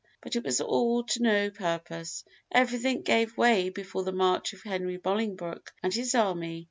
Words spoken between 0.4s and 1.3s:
was all to